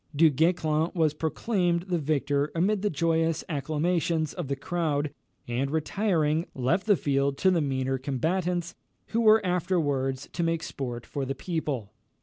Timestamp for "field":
6.97-7.37